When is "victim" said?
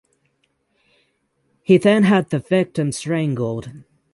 2.39-2.91